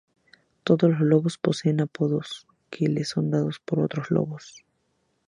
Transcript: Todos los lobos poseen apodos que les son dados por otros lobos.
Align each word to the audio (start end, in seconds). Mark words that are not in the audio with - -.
Todos 0.63 0.89
los 0.89 0.99
lobos 1.01 1.37
poseen 1.37 1.79
apodos 1.79 2.47
que 2.71 2.87
les 2.89 3.09
son 3.09 3.29
dados 3.29 3.59
por 3.63 3.79
otros 3.81 4.09
lobos. 4.09 4.65